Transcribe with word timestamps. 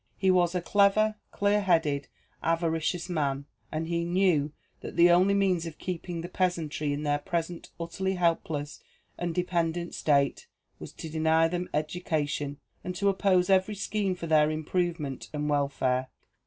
He 0.17 0.31
was 0.31 0.55
a 0.55 0.63
clever, 0.63 1.13
clear 1.29 1.61
headed, 1.61 2.07
avaricious 2.41 3.07
man; 3.07 3.45
and 3.71 3.85
he 3.85 4.03
knew 4.03 4.51
that 4.79 4.95
the 4.95 5.11
only 5.11 5.35
means 5.35 5.67
of 5.67 5.77
keeping 5.77 6.21
the 6.21 6.27
peasantry 6.27 6.91
in 6.91 7.03
their 7.03 7.19
present 7.19 7.69
utterly 7.79 8.15
helpless 8.15 8.81
and 9.15 9.35
dependent 9.35 9.93
state, 9.93 10.47
was 10.79 10.91
to 10.93 11.07
deny 11.07 11.47
them 11.47 11.69
education, 11.71 12.57
and 12.83 12.95
to 12.95 13.09
oppose 13.09 13.47
every 13.47 13.75
scheme 13.75 14.15
for 14.15 14.25
their 14.25 14.49
improvement 14.49 15.29
and 15.33 15.51
welfare. 15.51 16.07